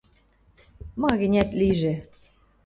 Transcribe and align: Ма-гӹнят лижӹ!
Ма-гӹнят 1.01 1.49
лижӹ! 1.59 1.93